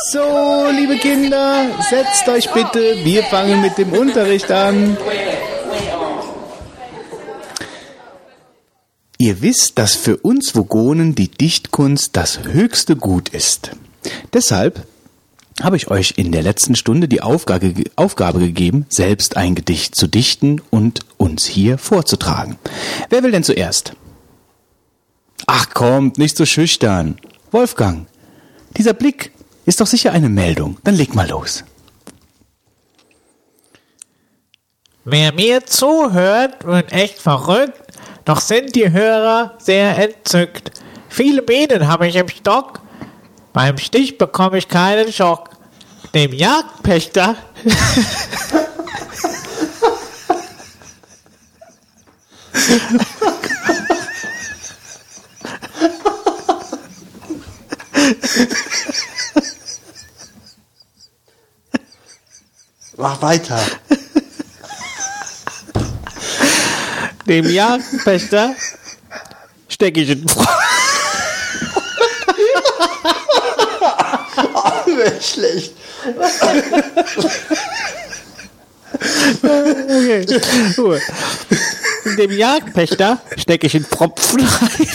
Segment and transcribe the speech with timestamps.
[0.00, 3.04] So, liebe Kinder, setzt euch bitte.
[3.04, 4.96] Wir fangen mit dem Unterricht an.
[9.18, 13.72] Ihr wisst, dass für uns Vogonen die Dichtkunst das höchste Gut ist.
[14.32, 14.86] Deshalb
[15.60, 20.06] habe ich euch in der letzten Stunde die Aufgabe, Aufgabe gegeben, selbst ein Gedicht zu
[20.06, 22.56] dichten und uns hier vorzutragen.
[23.10, 23.94] Wer will denn zuerst?
[25.48, 27.18] Ach kommt, nicht so schüchtern.
[27.50, 28.06] Wolfgang,
[28.76, 29.32] dieser Blick
[29.68, 30.78] ist doch sicher eine Meldung.
[30.82, 31.62] Dann leg mal los.
[35.04, 37.78] Wer mir zuhört, wird echt verrückt,
[38.24, 40.70] doch sind die Hörer sehr entzückt.
[41.10, 42.80] Viele Bienen habe ich im Stock,
[43.52, 45.50] beim Stich bekomme ich keinen Schock.
[46.14, 47.36] Dem Jagdpächter
[62.98, 63.60] Mach weiter.
[67.26, 68.56] Dem Jagdpächter
[69.68, 70.26] stecke ich in
[74.86, 75.74] Wäre schlecht.
[79.42, 80.26] Okay.
[80.76, 81.00] Ruhe.
[82.18, 84.88] Dem Jagdpächter stecke ich in Pfropfen rein.